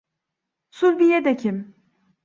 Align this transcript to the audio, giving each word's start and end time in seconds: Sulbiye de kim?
Sulbiye 0.71 1.23
de 1.25 1.37
kim? 1.37 1.75